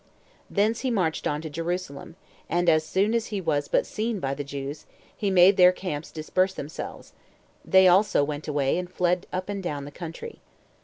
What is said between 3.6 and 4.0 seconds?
but